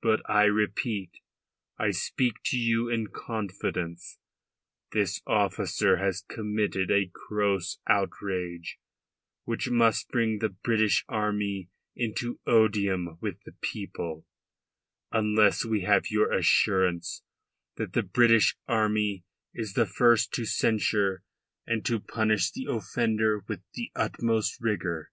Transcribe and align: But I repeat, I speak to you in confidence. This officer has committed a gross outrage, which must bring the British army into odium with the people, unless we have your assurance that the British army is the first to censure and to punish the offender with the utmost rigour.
But 0.00 0.22
I 0.30 0.44
repeat, 0.44 1.18
I 1.76 1.90
speak 1.90 2.34
to 2.44 2.56
you 2.56 2.88
in 2.88 3.08
confidence. 3.08 4.20
This 4.92 5.20
officer 5.26 5.96
has 5.96 6.20
committed 6.28 6.88
a 6.92 7.10
gross 7.12 7.78
outrage, 7.88 8.78
which 9.42 9.68
must 9.68 10.06
bring 10.08 10.38
the 10.38 10.50
British 10.50 11.04
army 11.08 11.68
into 11.96 12.38
odium 12.46 13.18
with 13.20 13.42
the 13.42 13.56
people, 13.60 14.24
unless 15.10 15.64
we 15.64 15.80
have 15.80 16.12
your 16.12 16.30
assurance 16.32 17.22
that 17.76 17.92
the 17.92 18.04
British 18.04 18.56
army 18.68 19.24
is 19.52 19.72
the 19.74 19.84
first 19.84 20.32
to 20.34 20.44
censure 20.44 21.24
and 21.66 21.84
to 21.86 21.98
punish 21.98 22.52
the 22.52 22.66
offender 22.70 23.42
with 23.48 23.62
the 23.74 23.90
utmost 23.96 24.60
rigour. 24.60 25.10